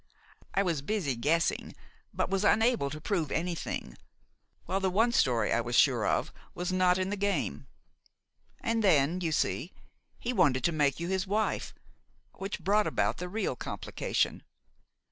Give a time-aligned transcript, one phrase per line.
[0.55, 1.75] I was busy guessing;
[2.11, 3.99] but was unable to prove anything,
[4.65, 7.67] while the one story I was sure of was not in the game.
[8.61, 9.73] And then, you see,
[10.17, 11.75] he wanted to make you his wife,
[12.33, 14.41] which brought about the real complication.